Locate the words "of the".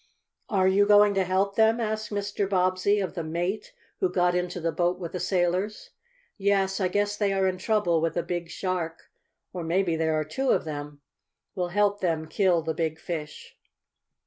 2.99-3.23